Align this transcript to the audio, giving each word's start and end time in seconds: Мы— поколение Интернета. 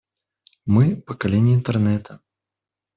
Мы— 0.65 0.95
поколение 1.07 1.53
Интернета. 1.53 2.21